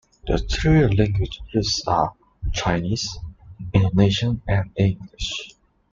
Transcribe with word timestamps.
The 0.25 0.39
three 0.39 0.81
languages 0.87 1.41
used 1.51 1.87
are 1.87 2.15
Chinese, 2.53 3.19
Indonesian 3.71 4.41
and 4.47 4.71
English. 4.75 5.51